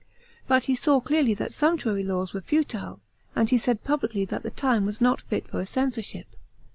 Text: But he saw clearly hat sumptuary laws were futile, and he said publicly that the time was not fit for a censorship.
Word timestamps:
But 0.47 0.63
he 0.63 0.73
saw 0.73 0.99
clearly 0.99 1.35
hat 1.35 1.53
sumptuary 1.53 2.01
laws 2.01 2.33
were 2.33 2.41
futile, 2.41 3.01
and 3.35 3.47
he 3.51 3.59
said 3.59 3.83
publicly 3.83 4.25
that 4.25 4.41
the 4.41 4.49
time 4.49 4.83
was 4.83 4.99
not 4.99 5.21
fit 5.21 5.47
for 5.47 5.59
a 5.59 5.65
censorship. 5.67 6.25